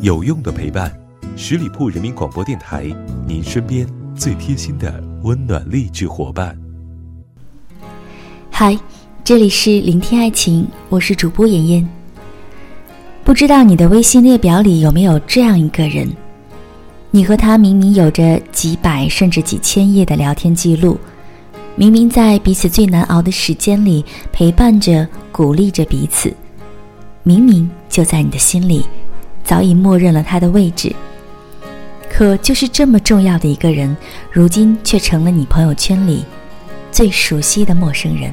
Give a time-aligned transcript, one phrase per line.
[0.00, 0.92] 有用的陪伴，
[1.36, 2.84] 十里铺人民广播电台，
[3.26, 6.56] 您身边最贴心的温暖励志伙伴。
[8.50, 8.78] 嗨，
[9.24, 11.88] 这里是聆听爱情，我是主播妍妍。
[13.24, 16.08] 不知道你的微信列表里有没有这样一个人？
[17.10, 20.98] 你和他明明有着几百甚至几千页的聊天记录，
[21.76, 26.34] 明明在彼此最难熬的时间里陪伴着、鼓励着彼此，
[27.22, 28.84] 明明就在你的心里。
[29.44, 30.94] 早已默认了他的位置，
[32.10, 33.94] 可就是这么重要的一个人，
[34.32, 36.24] 如今却成了你朋友圈里
[36.90, 38.32] 最熟悉的陌生人。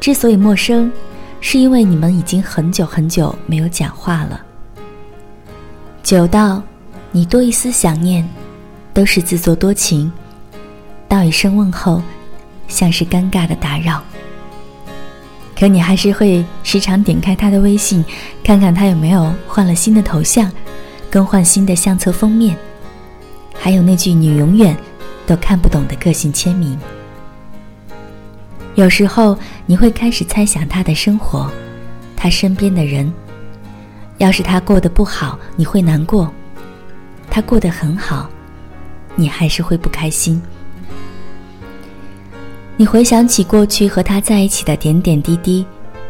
[0.00, 0.92] 之所以陌生，
[1.40, 4.44] 是因为你们已经很久很久没有讲话了，
[6.02, 6.62] 久到
[7.12, 8.28] 你多一丝想念，
[8.92, 10.10] 都是自作多情；
[11.08, 12.02] 道一声问候，
[12.66, 14.02] 像是尴尬的打扰。
[15.58, 18.04] 可你还是会时常点开他的微信，
[18.42, 20.50] 看看他有没有换了新的头像，
[21.08, 22.56] 更换新的相册封面，
[23.54, 24.76] 还有那句你永远
[25.26, 26.78] 都看不懂的个性签名。
[28.74, 31.48] 有时候你会开始猜想他的生活，
[32.16, 33.12] 他身边的人。
[34.18, 36.28] 要是他过得不好，你会难过；
[37.30, 38.28] 他过得很好，
[39.16, 40.40] 你还是会不开心。
[42.76, 45.64] 你回想起过去和他在一起的点点滴滴，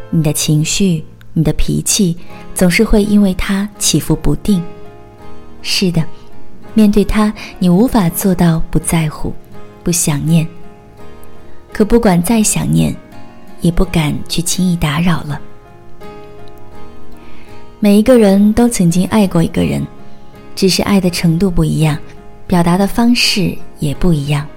[0.09, 2.17] 你的情绪、你的脾气，
[2.55, 4.63] 总是会因为他起伏不定。
[5.61, 6.03] 是的，
[6.73, 9.31] 面对他，你无法做到不在乎、
[9.83, 10.47] 不想念。
[11.71, 12.95] 可不管再想念，
[13.61, 15.39] 也不敢去轻易打扰了。
[17.79, 19.85] 每一个人都曾经爱过一个人，
[20.55, 21.95] 只是爱的程度不一样，
[22.47, 24.47] 表达的方式也不一样。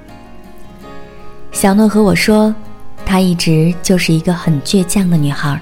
[1.59, 2.55] 小诺和我说，
[3.05, 5.61] 她一直就是一个很倔强的女孩，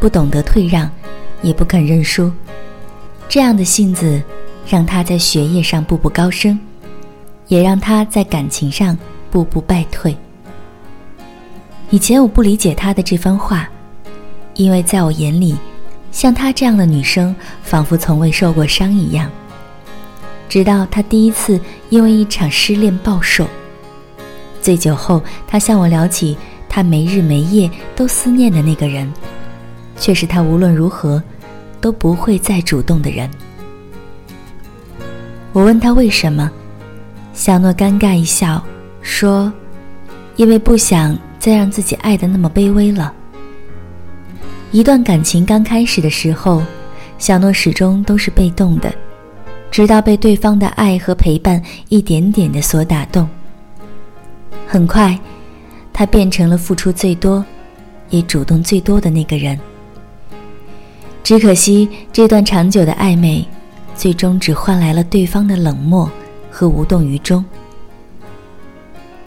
[0.00, 0.90] 不懂得退让，
[1.40, 2.32] 也不肯认输。
[3.28, 4.20] 这样的性子，
[4.68, 6.58] 让她在学业上步步高升，
[7.46, 8.98] 也让她在感情上
[9.30, 10.16] 步步败退。
[11.90, 13.68] 以前我不理解她的这番话，
[14.54, 15.56] 因为在我眼里，
[16.10, 19.30] 像她这样的女生，仿佛从未受过伤一样。
[20.48, 23.46] 直到她第一次因为一场失恋暴瘦。
[24.60, 26.36] 醉酒后，他向我聊起
[26.68, 29.10] 他没日没夜都思念的那个人，
[29.96, 31.22] 却是他无论如何
[31.80, 33.28] 都不会再主动的人。
[35.52, 36.50] 我问他为什么，
[37.32, 38.62] 小诺尴尬一笑，
[39.02, 39.52] 说
[40.36, 43.12] ：“因为不想再让自己爱的那么卑微了。”
[44.70, 46.62] 一段感情刚开始的时候，
[47.18, 48.92] 小诺始终都是被动的，
[49.70, 53.28] 直到被对方的爱和陪伴一点点的所打动。
[54.72, 55.18] 很快，
[55.92, 57.44] 他变成了付出最多，
[58.08, 59.58] 也主动最多的那个人。
[61.24, 63.44] 只可惜，这段长久的暧昧，
[63.96, 66.08] 最终只换来了对方的冷漠
[66.52, 67.44] 和无动于衷。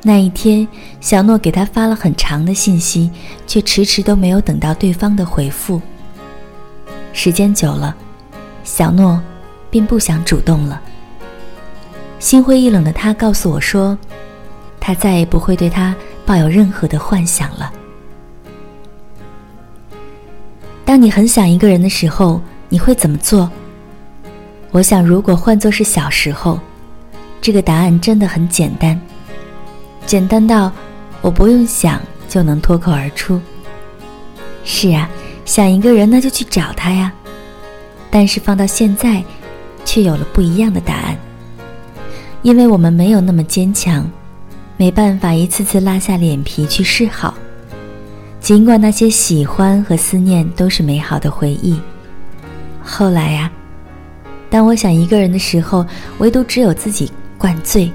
[0.01, 0.65] 那一天，
[1.01, 3.11] 小诺给他发了很长的信息，
[3.45, 5.81] 却迟迟都没有等到对方的回复。
[7.11, 7.93] 时间久了，
[8.63, 9.21] 小诺
[9.69, 10.81] 便不想主动了。
[12.17, 13.97] 心灰意冷的他告诉我说。
[14.85, 15.95] 他再也不会对他
[16.25, 17.71] 抱有任何的幻想了。
[20.83, 23.49] 当你很想一个人的时候，你会怎么做？
[24.71, 26.59] 我想，如果换作是小时候，
[27.39, 28.99] 这个答案真的很简单，
[30.05, 30.69] 简单到
[31.21, 33.39] 我不用想就能脱口而出。
[34.65, 35.09] 是啊，
[35.45, 37.09] 想一个人那就去找他呀。
[38.11, 39.23] 但是放到现在，
[39.85, 41.17] 却有了不一样的答案，
[42.41, 44.05] 因为我们没有那么坚强。
[44.75, 47.33] 没办法一次次拉下脸皮去示好，
[48.41, 51.79] 尽管那些喜欢和思念都是美好的回忆。
[52.83, 53.51] 后来呀，
[54.49, 55.85] 当我想一个人的时候，
[56.17, 57.89] 唯独只有自己灌醉，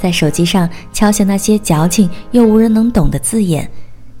[0.00, 3.70] 在手机上敲下那些矫情又无人能懂的字眼，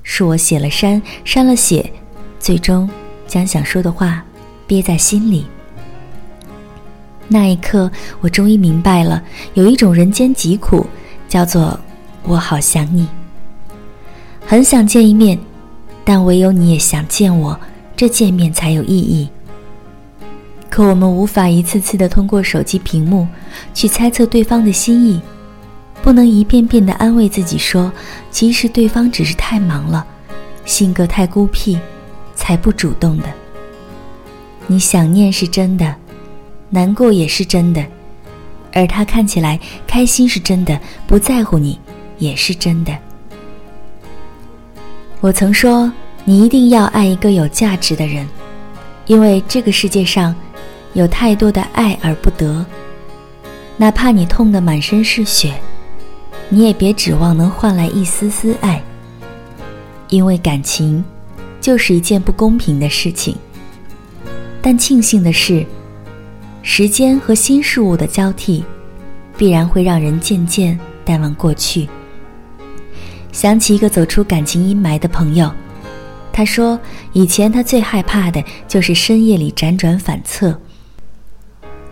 [0.02, 1.90] 是我写了删，删了写，
[2.38, 2.88] 最终
[3.26, 4.22] 将想说的话
[4.66, 5.46] 憋在心里。
[7.26, 7.90] 那一刻，
[8.20, 9.22] 我终于明白了，
[9.54, 10.86] 有一种人间疾苦。
[11.28, 11.78] 叫做
[12.24, 13.08] 我好想你，
[14.46, 15.38] 很想见一面，
[16.04, 17.58] 但唯有你也想见我，
[17.96, 19.28] 这见面才有意义。
[20.68, 23.26] 可我们无法一次次的通过手机屏幕
[23.72, 25.20] 去猜测对方的心意，
[26.02, 27.90] 不能一遍遍的安慰自己说，
[28.30, 30.06] 其实对方只是太忙了，
[30.64, 31.78] 性格太孤僻，
[32.34, 33.24] 才不主动的。
[34.66, 35.96] 你想念是真的，
[36.68, 37.84] 难过也是真的。
[38.74, 41.78] 而他看起来开心是真的，不在乎你
[42.18, 42.96] 也是真的。
[45.20, 45.90] 我曾说，
[46.24, 48.28] 你一定要爱一个有价值的人，
[49.06, 50.34] 因为这个世界上
[50.92, 52.64] 有太多的爱而不得。
[53.76, 55.54] 哪怕你痛得满身是血，
[56.48, 58.82] 你也别指望能换来一丝丝爱。
[60.08, 61.04] 因为感情，
[61.60, 63.36] 就是一件不公平的事情。
[64.62, 65.64] 但庆幸的是，
[66.62, 68.64] 时间和新事物的交替，
[69.36, 71.88] 必然会让人渐渐淡忘过去。
[73.38, 75.48] 想起一个走出感情阴霾的朋友，
[76.32, 76.76] 他说
[77.14, 80.60] ：“以前他最害怕的就是深夜里辗转反侧，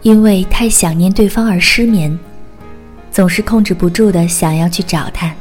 [0.02, 2.18] 因为太想念对方而失眠，
[3.12, 5.32] 总是控制不住的想要去找他。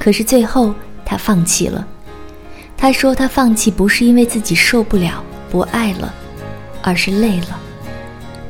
[0.00, 0.74] 可是最后
[1.04, 1.86] 他放弃了。
[2.76, 6.12] 他说他放弃不是因为自己受不了、不爱了，
[6.82, 7.60] 而是累了。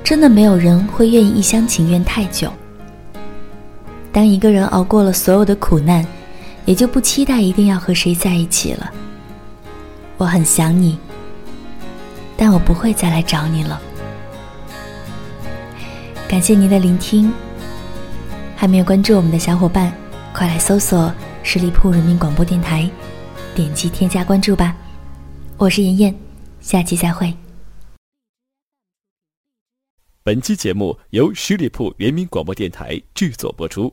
[0.03, 2.51] 真的没有人会愿意一厢情愿太久。
[4.11, 6.03] 当一个人熬过了所有的苦难。”
[6.67, 8.93] 也就不期待一定要和谁在一起了。
[10.17, 10.99] 我很想你，
[12.37, 13.81] 但我不会再来找你了。
[16.29, 17.33] 感谢您的聆听。
[18.57, 19.93] 还没有关注我们的小伙伴，
[20.33, 21.13] 快来搜索
[21.43, 22.89] 十里铺人民广播电台，
[23.55, 24.75] 点击添加关注吧。
[25.59, 26.15] 我是妍妍，
[26.61, 27.35] 下期再会。
[30.23, 33.93] 本期节目由十里铺人民广播电台制作播出。